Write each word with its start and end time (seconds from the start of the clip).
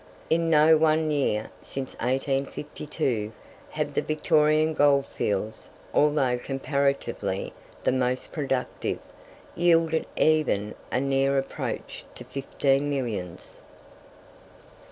In 0.31 0.49
no 0.49 0.77
one 0.77 1.11
year, 1.11 1.51
since 1.61 1.93
1852, 1.99 3.31
have 3.69 3.93
the 3.93 4.01
Victorian 4.01 4.73
goldfields, 4.73 5.69
although 5.93 6.39
comparatively 6.39 7.53
the 7.83 7.91
most 7.91 8.31
productive, 8.31 8.97
yielded 9.53 10.07
even 10.15 10.73
a 10.91 10.99
near 10.99 11.37
approach 11.37 12.03
to 12.15 12.23
fifteen 12.23 12.89
millions. 12.89 13.61